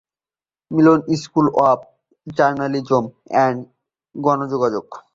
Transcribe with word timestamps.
Miller 0.71 0.99
school 1.21 1.47
of 1.69 1.79
journalism 2.27 3.03
and 3.31 3.59
গণযোগাযোগ. 4.15 4.85